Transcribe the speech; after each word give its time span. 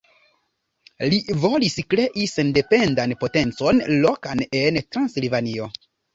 Li 1.11 1.19
volis 1.43 1.75
krei 1.95 2.25
sendependan 2.31 3.15
potencon 3.25 3.83
lokan 4.09 4.43
en 4.63 4.83
Transilvanio. 4.91 5.71